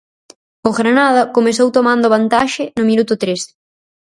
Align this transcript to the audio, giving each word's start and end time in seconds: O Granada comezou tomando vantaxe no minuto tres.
O 0.69 0.71
Granada 0.79 1.29
comezou 1.35 1.67
tomando 1.77 2.13
vantaxe 2.15 2.63
no 2.77 2.83
minuto 2.89 3.13
tres. 3.23 3.41